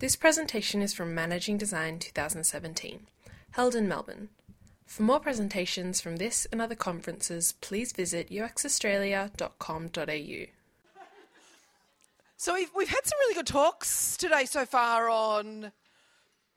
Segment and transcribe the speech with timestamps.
[0.00, 3.08] This presentation is from Managing Design 2017,
[3.50, 4.28] held in Melbourne.
[4.86, 10.46] For more presentations from this and other conferences, please visit uxaustralia.com.au.
[12.36, 15.72] So we've, we've had some really good talks today so far on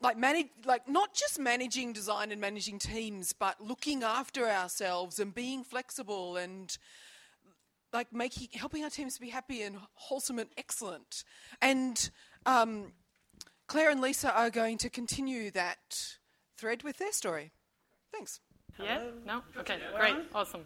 [0.02, 5.34] like manage, like not just managing design and managing teams, but looking after ourselves and
[5.34, 6.78] being flexible and
[7.92, 11.24] like making helping our teams to be happy and wholesome and excellent.
[11.60, 12.12] And
[12.46, 12.92] um,
[13.72, 16.18] Claire and Lisa are going to continue that
[16.58, 17.54] thread with their story.
[18.12, 18.42] Thanks.
[18.78, 19.02] Yeah?
[19.26, 19.44] No?
[19.58, 20.66] Okay, great, awesome.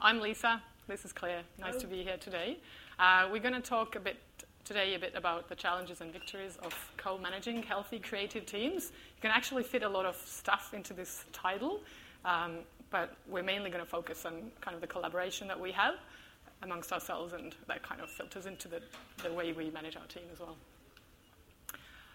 [0.00, 0.60] I'm Lisa.
[0.88, 1.42] This is Claire.
[1.60, 2.58] Nice to be here today.
[2.98, 4.16] Uh, we're going to talk a bit
[4.64, 8.90] today a bit about the challenges and victories of co-managing healthy creative teams.
[9.14, 11.78] You can actually fit a lot of stuff into this title,
[12.24, 12.56] um,
[12.90, 15.94] but we're mainly going to focus on kind of the collaboration that we have
[16.64, 18.82] amongst ourselves, and that kind of filters into the,
[19.22, 20.56] the way we manage our team as well.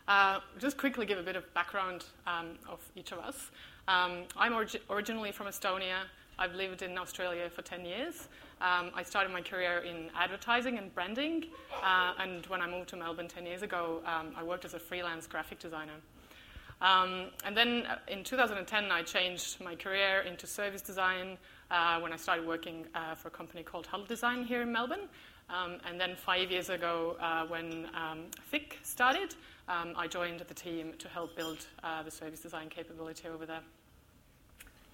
[0.08, 3.49] Uh, just quickly give a bit of background um, of each of us.
[3.88, 6.04] Um, I'm orig- originally from Estonia.
[6.38, 8.27] I've lived in Australia for 10 years.
[8.62, 11.46] Um, I started my career in advertising and branding,
[11.84, 14.79] uh, and when I moved to Melbourne 10 years ago, um, I worked as a
[14.79, 15.94] freelance graphic designer.
[16.82, 21.38] Um, and then uh, in 2010, I changed my career into service design
[21.72, 25.07] uh, when I started working uh, for a company called Huddle Design here in Melbourne.
[25.49, 29.35] Um, and then five years ago, uh, when um, THIC started,
[29.68, 33.62] um, I joined the team to help build uh, the service design capability over there.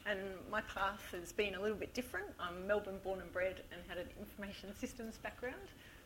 [0.06, 0.20] And
[0.50, 2.28] my path has been a little bit different.
[2.40, 5.56] I'm Melbourne born and bred and had an information systems background.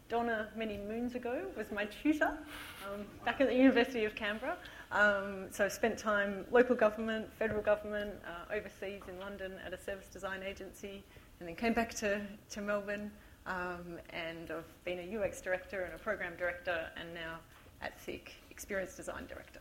[0.10, 2.38] Donna, many moons ago, was my tutor
[2.86, 4.58] um, back at the University of Canberra.
[4.92, 9.78] Um, so I spent time local government, federal government, uh, overseas in London at a
[9.78, 11.04] service design agency,
[11.40, 13.10] and then came back to, to Melbourne.
[13.48, 17.38] Um, and I've been a UX director and a program director, and now
[17.82, 19.60] at THIC, experience design director.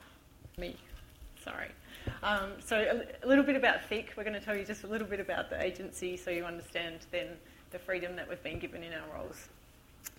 [0.56, 0.76] Me,
[1.42, 1.70] sorry.
[2.22, 4.14] Um, so a, a, little bit about THIC.
[4.16, 7.00] We're going to tell you just a little bit about the agency so you understand
[7.10, 7.30] then
[7.72, 9.48] the freedom that we've been given in our roles.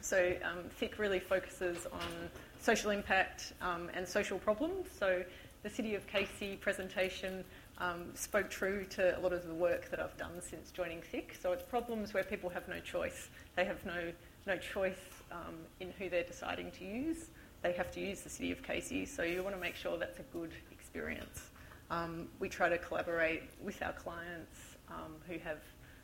[0.02, 4.88] So um, THIC really focuses on social impact um, and social problems.
[5.00, 5.24] So
[5.64, 7.46] the City of Casey presentation
[7.78, 11.38] um, spoke true to a lot of the work that I've done since joining THIC.
[11.42, 13.30] So it's problems where people have no choice.
[13.56, 14.12] They have no,
[14.46, 15.00] no choice
[15.32, 17.28] um, in who they're deciding to use.
[17.66, 20.20] They have to use the City of Casey, so you want to make sure that's
[20.20, 21.50] a good experience.
[21.90, 25.58] Um, we try to collaborate with our clients um, who have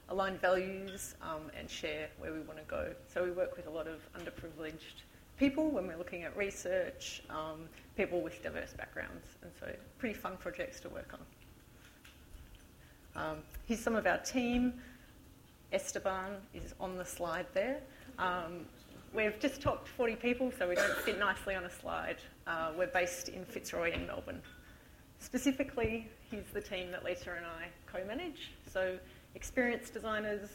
[0.09, 2.95] aligned values um, and share where we want to go.
[3.13, 5.03] So we work with a lot of underprivileged
[5.37, 10.37] people when we're looking at research, um, people with diverse backgrounds, and so pretty fun
[10.37, 11.13] projects to work
[13.15, 13.23] on.
[13.23, 14.73] Um, here's some of our team.
[15.71, 17.81] Esteban is on the slide there.
[19.13, 22.15] We've just talked 40 people, so we don't fit nicely on a slide.
[22.47, 24.41] Uh, we're based in Fitzroy in Melbourne.
[25.19, 28.51] Specifically, here's the team that Lisa and I co-manage.
[28.71, 28.97] So
[29.35, 30.49] experienced designers,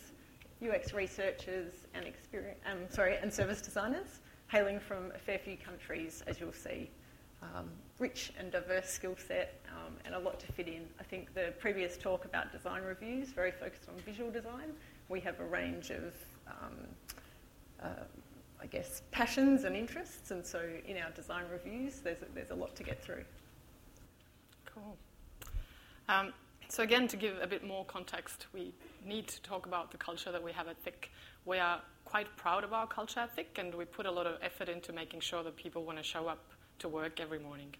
[0.67, 2.06] UX researchers, and
[2.65, 6.88] um, sorry, and service designers, hailing from a fair few countries, as you'll see.
[7.43, 7.69] Um,
[7.99, 10.87] rich and diverse skill set, um, and a lot to fit in.
[10.99, 14.73] I think the previous talk about design reviews very focused on visual design.
[15.11, 16.15] We have a range of,
[16.49, 16.73] um,
[17.83, 17.88] uh,
[18.61, 22.55] I guess, passions and interests, and so in our design reviews, there's a, there's a
[22.55, 23.25] lot to get through.
[24.65, 24.97] Cool.
[26.09, 26.33] Um,
[26.69, 28.72] so again, to give a bit more context, we
[29.05, 31.11] need to talk about the culture that we have at THIC.
[31.44, 34.39] We are quite proud of our culture at THIC, and we put a lot of
[34.43, 36.43] effort into making sure that people want to show up
[36.81, 37.75] to work every morning.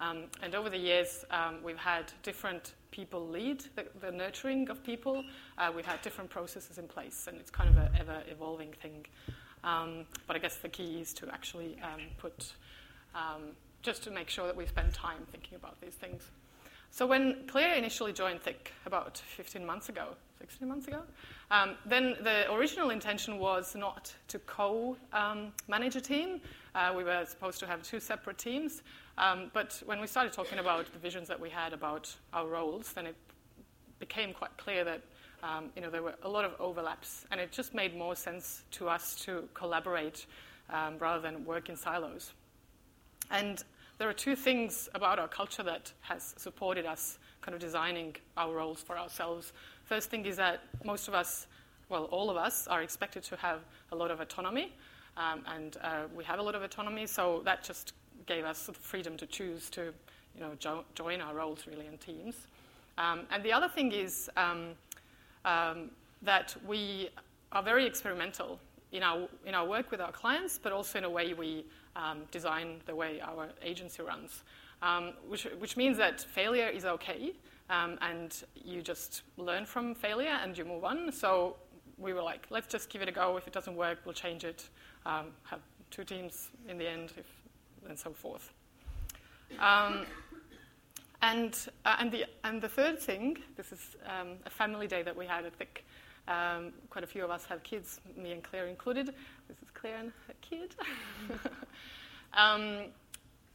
[0.00, 4.82] Um, and over the years, um, we've had different people lead the, the nurturing of
[4.82, 5.24] people.
[5.56, 9.06] Uh, we've had different processes in place, and it's kind of an ever evolving thing.
[9.64, 12.52] Um, but I guess the key is to actually um, put
[13.14, 16.22] um, just to make sure that we spend time thinking about these things.
[16.90, 21.00] So when Claire initially joined THIC about 15 months ago, 16 months ago,
[21.50, 26.40] um, then the original intention was not to co-manage um, a team.
[26.74, 28.82] Uh, we were supposed to have two separate teams.
[29.18, 32.92] Um, but when we started talking about the visions that we had about our roles,
[32.92, 33.16] then it
[33.98, 35.02] became quite clear that
[35.44, 38.62] um, you know, there were a lot of overlaps, and it just made more sense
[38.72, 40.24] to us to collaborate
[40.70, 42.32] um, rather than work in silos.
[43.30, 43.62] And
[43.98, 48.54] there are two things about our culture that has supported us kind of designing our
[48.54, 49.52] roles for ourselves.
[49.84, 51.46] First thing is that most of us,
[51.90, 53.60] well, all of us, are expected to have
[53.92, 54.72] a lot of autonomy,
[55.18, 57.92] um, and uh, we have a lot of autonomy, so that just
[58.26, 59.92] gave us the freedom to choose to,
[60.34, 62.46] you know, jo- join our roles really in teams.
[62.96, 64.70] Um, and the other thing is um,
[65.44, 65.90] um
[66.22, 67.10] that we
[67.52, 68.58] are very experimental
[68.92, 71.64] in our, in our work with our clients, but also in a way we
[71.96, 74.42] um, design the way our agency runs,
[74.82, 77.32] um, which, which means that failure is okay.
[77.70, 81.10] Um, and you just learn from failure and you move on.
[81.10, 81.56] So
[81.98, 83.36] we were like, let's just give it a go.
[83.36, 84.68] If it doesn't work, we'll change it.
[85.06, 87.26] Um, have two teams in the end, if,
[87.88, 88.52] and so forth.
[89.60, 90.06] Um,
[91.24, 95.16] and, uh, and, the, and the third thing, this is um, a family day that
[95.16, 95.84] we had I think
[96.26, 99.06] Um, quite a few of us have kids, me and Claire included.
[99.48, 100.74] This is Claire and her kid.
[102.32, 102.86] um,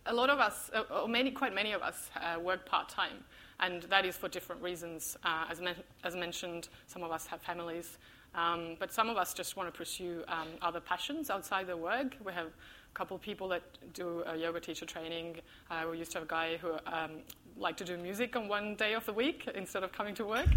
[0.05, 3.23] a lot of us, uh, or many, quite many of us, uh, work part time,
[3.59, 5.17] and that is for different reasons.
[5.23, 7.97] Uh, as, men- as mentioned, some of us have families,
[8.35, 12.17] um, but some of us just want to pursue um, other passions outside the work.
[12.23, 13.63] We have a couple of people that
[13.93, 15.37] do yoga teacher training.
[15.71, 17.23] Uh, we used to have a guy who um,
[17.59, 20.47] liked to do music on one day of the week instead of coming to work.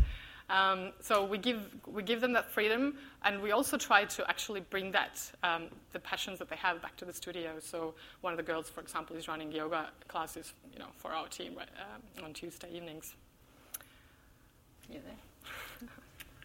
[0.51, 4.61] Um, so we give, we give them that freedom, and we also try to actually
[4.61, 7.53] bring that, um, the passions that they have, back to the studio.
[7.61, 11.29] So one of the girls, for example, is running yoga classes, you know, for our
[11.29, 13.15] team right, uh, on Tuesday evenings.
[14.91, 15.89] You there?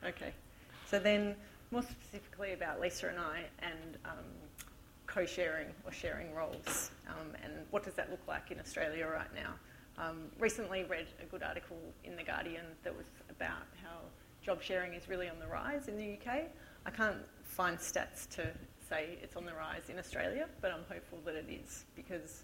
[0.09, 0.33] okay.
[0.89, 1.35] So then,
[1.71, 4.25] more specifically about Lisa and I, and um,
[5.05, 9.53] co-sharing or sharing roles, um, and what does that look like in Australia right now?
[9.97, 13.97] Um, recently read a good article in The Guardian that was about how
[14.43, 16.43] job sharing is really on the rise in the UK.
[16.85, 18.47] I can't find stats to
[18.87, 22.43] say it's on the rise in Australia, but I'm hopeful that it is because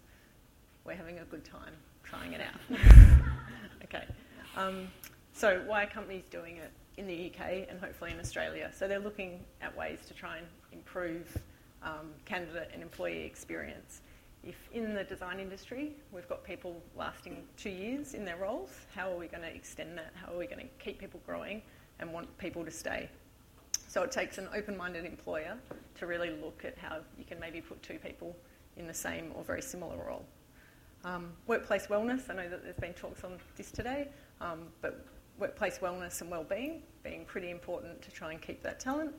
[0.84, 2.78] we're having a good time trying it out.
[3.84, 4.04] okay.
[4.56, 4.88] Um,
[5.32, 8.70] so, why are companies doing it in the UK and hopefully in Australia?
[8.76, 11.38] So, they're looking at ways to try and improve
[11.82, 14.02] um, candidate and employee experience
[14.46, 19.10] if in the design industry we've got people lasting two years in their roles, how
[19.10, 20.12] are we going to extend that?
[20.14, 21.62] How are we going to keep people growing
[22.00, 23.08] and want people to stay?
[23.88, 25.56] So it takes an open minded employer
[25.96, 28.36] to really look at how you can maybe put two people
[28.76, 30.24] in the same or very similar role.
[31.04, 34.08] Um, workplace wellness, I know that there's been talks on this today,
[34.40, 35.06] um, but
[35.38, 39.14] workplace wellness and well-being being pretty important to try and keep that talent,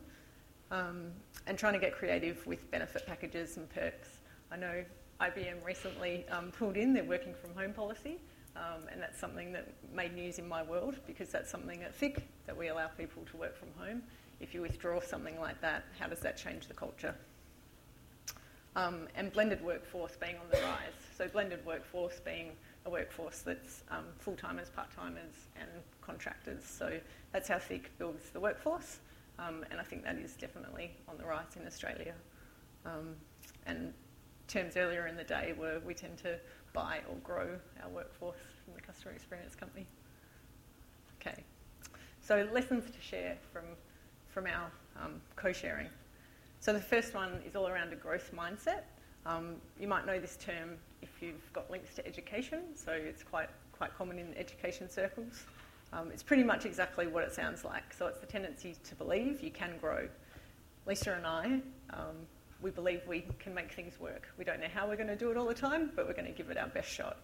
[0.71, 1.12] um,
[1.48, 4.10] and trying to get creative with benefit packages and perks.
[4.51, 4.83] I know
[5.22, 8.18] IBM recently um, pulled in their working from home policy,
[8.56, 12.22] um, and that's something that made news in my world because that's something at THIC
[12.46, 14.04] that we allow people to work from home.
[14.40, 17.16] If you withdraw something like that, how does that change the culture?
[18.76, 20.92] Um, and blended workforce being on the rise.
[21.18, 22.52] So, blended workforce being
[22.86, 25.70] a workforce that's um, full timers, part timers, and
[26.02, 26.66] contractors.
[26.66, 27.00] So,
[27.32, 29.00] that's how THIC builds the workforce,
[29.40, 32.14] um, and I think that is definitely on the rise in Australia.
[32.86, 33.16] Um,
[33.66, 33.94] and
[34.47, 36.38] terms earlier in the day were we tend to
[36.74, 39.88] buy or grow our workforce from the customer experience company.
[41.19, 41.44] Okay,
[42.21, 43.63] so lessons to share from,
[44.27, 44.71] from our
[45.01, 45.88] um, co-sharing.
[46.59, 48.83] So the first one is all around a growth mindset.
[49.25, 53.50] Um, you might know this term if you've got links to education, so it's quite,
[53.71, 55.44] quite common in education circles.
[55.94, 57.94] Um, it's pretty much exactly what it sounds like.
[57.94, 60.07] So it's the tendency to believe you can grow.
[60.86, 61.62] Lisa and I
[61.92, 62.15] um,
[62.66, 64.28] we believe we can make things work.
[64.40, 66.26] We don't know how we're going to do it all the time, but we're going
[66.26, 67.18] to give it our best shot.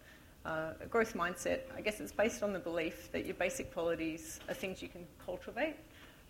[0.46, 4.40] Uh, a growth mindset, I guess it's based on the belief that your basic qualities
[4.48, 5.78] are things you can cultivate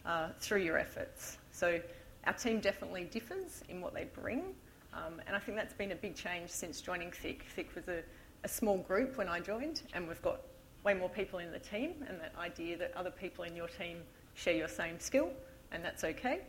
[0.05, 1.39] uh, through your efforts.
[1.51, 1.81] So
[2.25, 4.55] our team definitely differs in what they bring,
[4.93, 7.43] um, and I think that's been a big change since joining Thick.
[7.53, 8.03] Thick was a,
[8.45, 10.39] a small group when I joined, and we've got
[10.85, 13.97] way more people in the team, and that idea that other people in your team
[14.35, 15.33] share your same skill,
[15.73, 16.39] and that's okay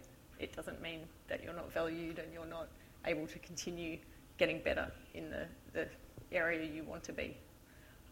[0.42, 2.68] it doesn't mean that you're not valued and you're not
[3.06, 3.98] able to continue
[4.38, 5.86] getting better in the, the
[6.32, 7.36] area you want to be.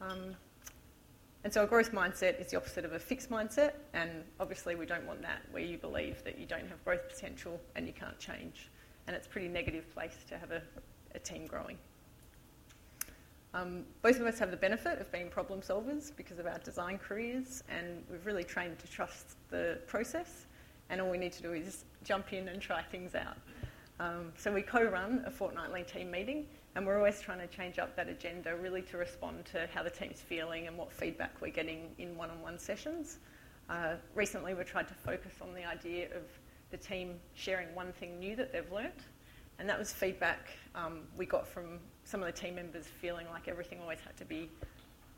[0.00, 0.34] Um,
[1.42, 4.87] and so a growth mindset is the opposite of a fixed mindset, and obviously we
[4.87, 8.18] don't want that where you believe that you don't have growth potential and you can't
[8.18, 8.70] change.
[9.06, 10.62] And it's a pretty negative place to have a,
[11.14, 11.78] a team growing.
[13.52, 16.99] Um, both of us have the benefit of being problem solvers because of our design
[16.99, 20.46] careers, and we've really trained to trust the process
[20.90, 23.37] and all we need to do is jump in and try things out.
[24.00, 27.95] Um, so we co-run a fortnightly team meeting, and we're always trying to change up
[27.97, 31.90] that agenda really to respond to how the team's feeling and what feedback we're getting
[31.99, 33.19] in one-on-one sessions.
[33.69, 36.23] Uh, recently, we tried to focus on the idea of
[36.71, 39.04] the team sharing one thing new that they've learnt,
[39.59, 43.49] and that was feedback um, we got from some of the team members feeling like
[43.49, 44.49] everything always had to be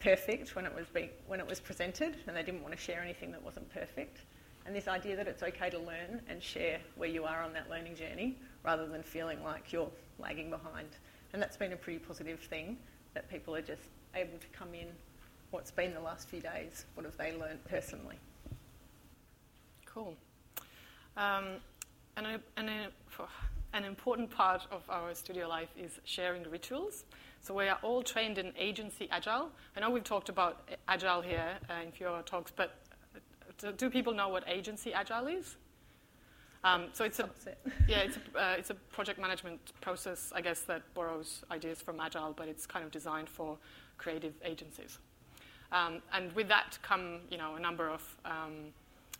[0.01, 0.87] perfect when it was
[1.29, 4.23] when it was presented, and they didn't want to share anything that wasn't perfect
[4.67, 7.69] and this idea that it's okay to learn and share where you are on that
[7.69, 10.89] learning journey rather than feeling like you're lagging behind.
[11.33, 12.77] And that's been a pretty positive thing
[13.15, 13.83] that people are just
[14.15, 14.87] able to come in.
[15.51, 16.87] What's been the last few days?
[16.95, 18.17] What have they learned personally?
[19.85, 20.15] Cool.
[21.17, 21.57] Um,
[22.17, 22.71] an, an,
[23.75, 27.05] an important part of our studio life is sharing rituals.
[27.41, 29.51] So we are all trained in agency agile.
[29.77, 32.77] I know we've talked about agile here uh, in a few of our talks, but
[33.71, 35.57] do people know what agency agile is?
[36.65, 37.29] Um, so it's a
[37.89, 42.01] yeah, it's a, uh, it's a project management process, I guess, that borrows ideas from
[42.01, 43.59] agile, but it's kind of designed for
[43.99, 44.99] creative agencies.
[45.73, 48.73] Um, and with that come, you know, a number of um,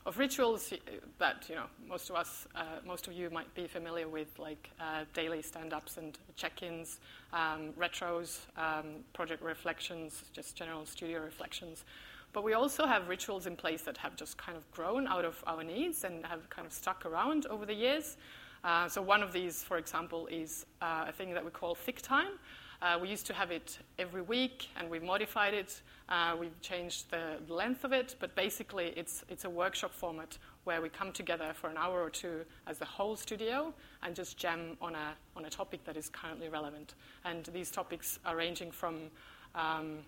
[0.05, 0.73] of rituals
[1.19, 4.71] that you know most of us, uh, most of you might be familiar with, like
[4.81, 6.99] uh, daily stand-ups and check-ins,
[7.33, 11.85] um, retros, um, project reflections, just general studio reflections.
[12.33, 15.43] But we also have rituals in place that have just kind of grown out of
[15.47, 18.17] our needs and have kind of stuck around over the years.
[18.65, 22.01] Uh, so one of these, for example, is uh, a thing that we call thick
[22.01, 22.33] time.
[22.81, 25.83] Uh, we used to have it every week, and we've modified it.
[26.09, 30.83] Uh, we've changed the length of it, but basically, it's it's a workshop format where
[30.83, 33.73] we come together for an hour or two as the whole studio
[34.03, 36.95] and just jam on a on a topic that is currently relevant.
[37.25, 39.11] And these topics are ranging from
[39.55, 39.99] um,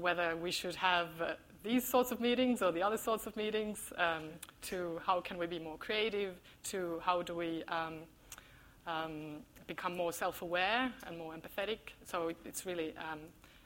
[0.00, 3.92] whether we should have uh, these sorts of meetings or the other sorts of meetings,
[3.96, 4.24] um,
[4.62, 7.98] to how can we be more creative, to how do we um,
[8.86, 11.78] um, become more self aware and more empathetic.
[12.06, 13.18] So it's really um,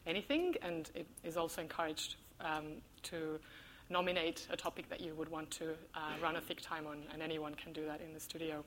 [0.06, 2.64] anything, and it is also encouraged um,
[3.04, 3.38] to
[3.90, 7.22] nominate a topic that you would want to uh, run a thick time on, and
[7.22, 8.64] anyone can do that in the studio.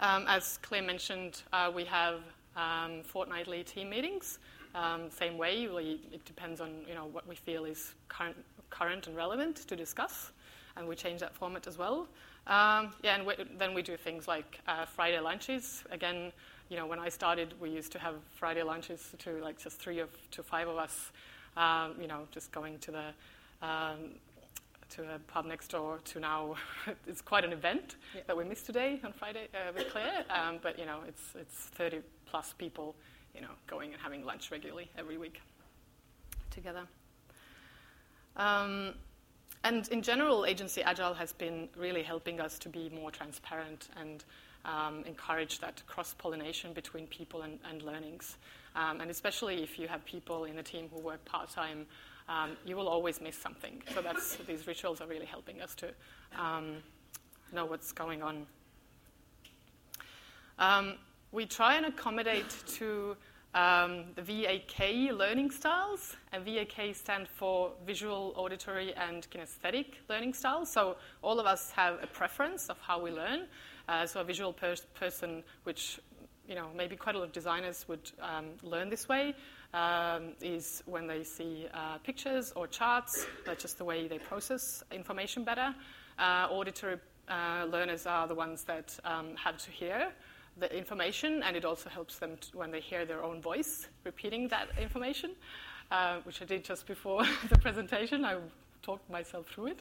[0.00, 2.20] Um, as Claire mentioned, uh, we have
[3.04, 4.38] fortnightly team meetings.
[4.74, 8.36] Um, same way, we, it depends on you know what we feel is current,
[8.70, 10.32] current and relevant to discuss,
[10.76, 12.08] and we change that format as well.
[12.46, 15.84] Um, yeah, and we, then we do things like uh, Friday lunches.
[15.90, 16.32] Again,
[16.68, 19.98] you know, when I started, we used to have Friday lunches to like just three
[19.98, 21.12] of to five of us.
[21.56, 24.16] Um, you know, just going to the um,
[24.90, 26.54] to a pub next door to now
[27.06, 28.22] it's quite an event yeah.
[28.26, 30.24] that we missed today on Friday uh, with Claire.
[30.30, 32.94] Um, but you know, it's it's 30 plus people
[33.34, 35.40] you know, going and having lunch regularly every week
[36.50, 36.82] together.
[38.36, 38.94] Um,
[39.64, 44.24] and in general, Agency Agile has been really helping us to be more transparent and
[44.64, 48.36] um, encourage that cross pollination between people and, and learnings.
[48.74, 51.86] Um, and especially if you have people in the team who work part time,
[52.28, 53.82] um, you will always miss something.
[53.94, 55.88] So that's, these rituals are really helping us to
[56.38, 56.76] um,
[57.52, 58.46] know what's going on.
[61.32, 63.16] We try and accommodate to
[63.54, 70.70] um, the VAK learning styles, and VAK stand for visual, auditory, and kinesthetic learning styles.
[70.70, 73.46] So all of us have a preference of how we learn.
[73.88, 75.98] Uh, so a visual per- person, which
[76.46, 79.34] you know maybe quite a lot of designers would um, learn this way,
[79.72, 83.26] um, is when they see uh, pictures or charts.
[83.46, 85.74] That's just the way they process information better.
[86.18, 90.12] Uh, auditory uh, learners are the ones that um, have to hear
[90.58, 94.48] the information, and it also helps them to, when they hear their own voice repeating
[94.48, 95.32] that information,
[95.90, 98.24] uh, which I did just before the presentation.
[98.24, 98.36] I
[98.82, 99.80] talked myself through it.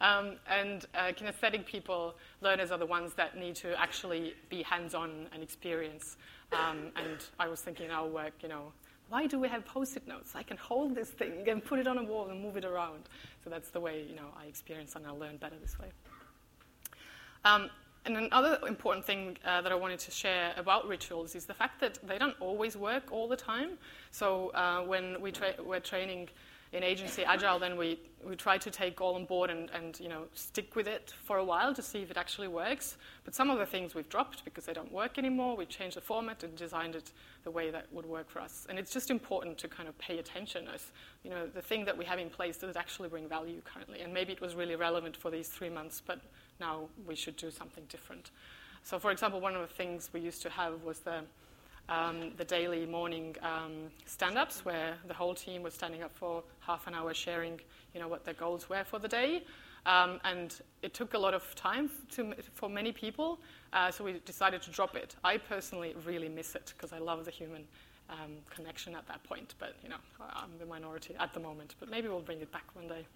[0.00, 4.94] Um, and uh, kinesthetic people, learners, are the ones that need to actually be hands
[4.94, 6.16] on and experience.
[6.52, 8.72] Um, and I was thinking in our work, you know,
[9.08, 10.32] why do we have post-it notes?
[10.34, 13.08] I can hold this thing and put it on a wall and move it around.
[13.44, 15.88] So that's the way, you know, I experience and I learn better this way.
[17.44, 17.70] Um,
[18.06, 21.80] and another important thing uh, that I wanted to share about rituals is the fact
[21.80, 23.70] that they don't always work all the time.
[24.12, 26.28] So uh, when we tra- we're training
[26.72, 30.08] in agency agile, then we, we try to take all on board and, and you
[30.08, 32.96] know stick with it for a while to see if it actually works.
[33.24, 35.56] But some of the things we've dropped because they don't work anymore.
[35.56, 37.10] We changed the format and designed it
[37.44, 38.66] the way that would work for us.
[38.68, 40.92] And it's just important to kind of pay attention as
[41.24, 44.00] you know the thing that we have in place does it actually bring value currently?
[44.00, 46.20] And maybe it was really relevant for these three months, but
[46.60, 48.30] now we should do something different.
[48.82, 51.22] So, for example, one of the things we used to have was the,
[51.88, 56.42] um, the daily morning um, stand ups where the whole team was standing up for
[56.60, 57.60] half an hour sharing
[57.94, 59.42] you know, what their goals were for the day.
[59.86, 63.38] Um, and it took a lot of time to, for many people,
[63.72, 65.14] uh, so we decided to drop it.
[65.22, 67.62] I personally really miss it because I love the human
[68.10, 71.76] um, connection at that point, but you know, I'm the minority at the moment.
[71.78, 73.06] But maybe we'll bring it back one day,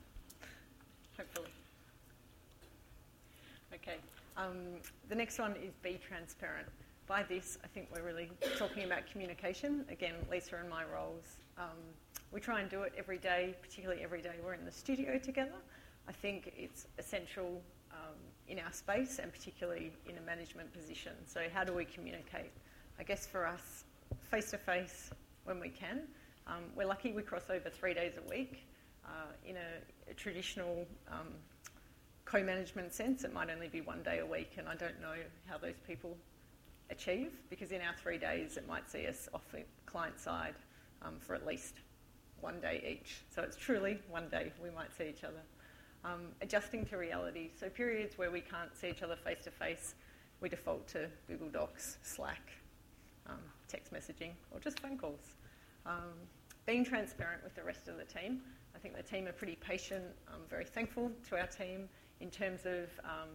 [1.17, 1.51] hopefully.
[3.75, 3.97] Okay.
[4.37, 4.57] Um,
[5.09, 6.67] the next one is be transparent.
[7.07, 9.85] By this, I think we're really talking about communication.
[9.91, 11.25] Again, Lisa and my roles.
[11.59, 11.77] Um,
[12.33, 15.59] we try and do it every day, particularly every day we're in the studio together.
[16.09, 17.61] I think it's essential
[17.93, 18.17] um,
[18.49, 21.13] in our space and particularly in a management position.
[21.27, 22.51] So, how do we communicate?
[22.99, 23.85] I guess for us,
[24.31, 25.11] face to face
[25.45, 26.03] when we can.
[26.47, 28.67] Um, we're lucky we cross over three days a week.
[29.05, 30.87] Uh, in a, a traditional
[32.33, 35.15] um, co-management sense, it might only be one day a week, and I don't know
[35.47, 36.17] how those people
[36.91, 40.55] achieve because in our three days, it might see us off the client side
[41.03, 41.77] um, for at least
[42.41, 43.23] one day each.
[43.35, 45.43] So it's truly one day we might see each other.
[46.05, 47.51] Um, adjusting to reality.
[47.59, 49.95] So periods where we can't see each other face to face,
[50.41, 52.51] we default to Google Docs, Slack,
[53.29, 53.37] um,
[53.69, 55.35] text messaging, or just phone calls.
[55.85, 56.15] Um,
[56.67, 58.41] being transparent with the rest of the team.
[58.75, 60.05] I think the team are pretty patient.
[60.29, 61.89] I'm very thankful to our team
[62.21, 63.29] in terms of um,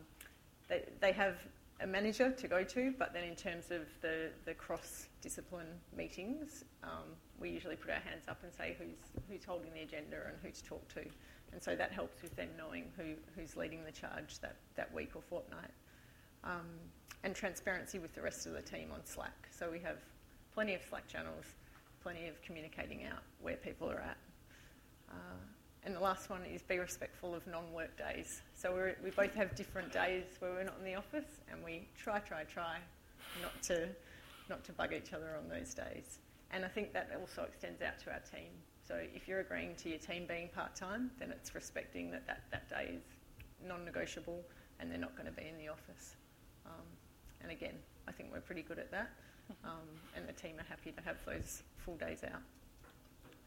[0.68, 1.36] they, they have
[1.82, 6.64] a manager to go to, but then in terms of the, the cross discipline meetings,
[6.84, 7.04] um,
[7.40, 10.50] we usually put our hands up and say who's, who's holding the agenda and who
[10.52, 11.02] to talk to.
[11.52, 15.12] And so that helps with them knowing who, who's leading the charge that, that week
[15.16, 15.72] or fortnight.
[16.44, 16.66] Um,
[17.24, 19.50] and transparency with the rest of the team on Slack.
[19.52, 19.98] So we have
[20.54, 21.46] plenty of Slack channels,
[22.04, 24.15] plenty of communicating out where people are at.
[25.86, 28.42] And the last one is be respectful of non-work days.
[28.56, 32.20] So we both have different days where we're not in the office, and we try,
[32.20, 32.78] try, try
[33.42, 33.88] not to,
[34.50, 36.20] not to bug each other on those days.
[36.52, 38.50] And I think that also extends out to our team.
[38.88, 42.70] So if you're agreeing to your team being part-time, then it's respecting that that, that
[42.70, 43.04] day is
[43.68, 44.44] non-negotiable
[44.80, 46.16] and they're not going to be in the office.
[46.66, 46.86] Um,
[47.42, 47.76] and again,
[48.08, 49.10] I think we're pretty good at that.
[49.64, 52.42] Um, and the team are happy to have those full days out.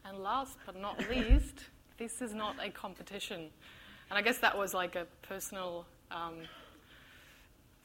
[0.05, 1.65] And last but not least,
[1.99, 3.49] this is not a competition.
[4.09, 6.37] And I guess that was like a personal um,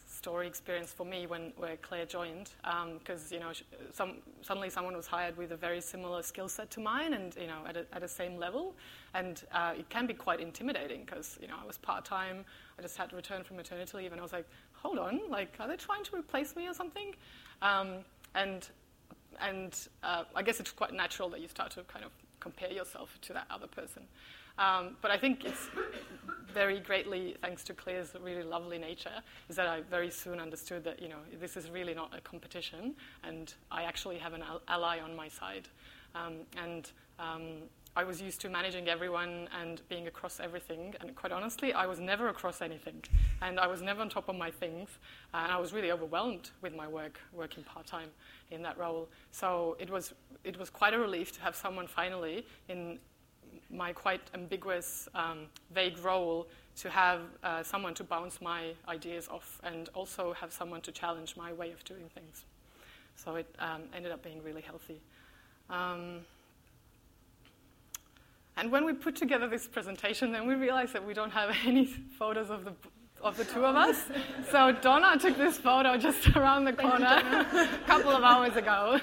[0.07, 2.51] story experience for me when where Claire joined,
[2.99, 3.53] because um, you know
[3.93, 7.49] some, suddenly someone was hired with a very similar skill set to mine, and you
[7.49, 8.75] know at a, at same level,
[9.13, 12.45] and uh, it can be quite intimidating because you know I was part time,
[12.79, 15.55] I just had to return from maternity leave, and I was like, hold on, like
[15.59, 17.15] are they trying to replace me or something?
[17.61, 17.97] Um,
[18.35, 18.67] and
[19.41, 23.19] and uh, I guess it's quite natural that you start to kind of compare yourself
[23.23, 24.03] to that other person.
[24.59, 25.69] Um, but I think it's
[26.53, 31.03] very greatly thanks to Claire's really lovely nature is that I very soon understood that
[31.03, 35.17] you know this is really not a competition, and I actually have an ally on
[35.17, 35.69] my side.
[36.15, 37.45] Um, and um,
[37.97, 40.95] I was used to managing everyone and being across everything.
[41.01, 43.03] And quite honestly, I was never across anything.
[43.41, 44.89] And I was never on top of my things.
[45.33, 48.09] And I was really overwhelmed with my work, working part time
[48.51, 49.09] in that role.
[49.31, 52.99] So it was, it was quite a relief to have someone finally in
[53.71, 59.61] my quite ambiguous, um, vague role to have uh, someone to bounce my ideas off
[59.63, 62.45] and also have someone to challenge my way of doing things.
[63.15, 65.01] So it um, ended up being really healthy.
[65.71, 66.21] Um,
[68.65, 71.85] and when we put together this presentation, then we realized that we don't have any
[71.85, 72.73] photos of the
[73.21, 74.07] of the two of us.
[74.51, 77.05] So Donna took this photo just around the corner
[77.53, 78.99] a couple of hours ago.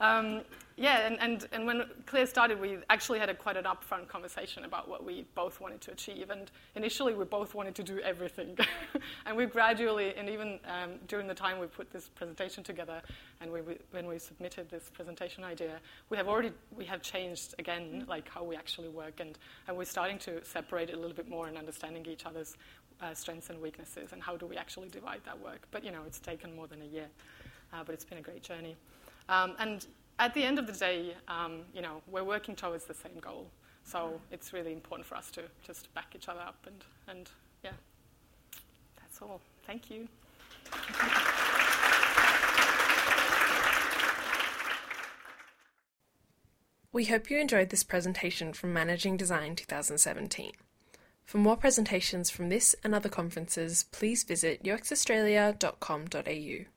[0.00, 0.42] um,
[0.78, 4.64] yeah, and, and, and when Claire started, we actually had a, quite an upfront conversation
[4.64, 6.28] about what we both wanted to achieve.
[6.28, 8.58] And initially, we both wanted to do everything.
[9.26, 13.00] and we gradually, and even um, during the time we put this presentation together,
[13.40, 17.54] and we, we, when we submitted this presentation idea, we have already we have changed
[17.58, 21.16] again, like how we actually work, and, and we're starting to separate it a little
[21.16, 22.54] bit more and understanding each other's
[23.00, 25.66] uh, strengths and weaknesses, and how do we actually divide that work.
[25.70, 27.06] But you know, it's taken more than a year,
[27.72, 28.76] uh, but it's been a great journey.
[29.30, 29.86] Um, and
[30.18, 33.48] at the end of the day, um, you know, we're working towards the same goal.
[33.84, 37.30] So it's really important for us to just back each other up and, and
[37.62, 37.72] yeah,
[39.00, 39.40] that's all.
[39.66, 40.08] Thank you.
[46.92, 50.52] We hope you enjoyed this presentation from Managing Design 2017.
[51.24, 56.75] For more presentations from this and other conferences, please visit uxaustralia.com.au.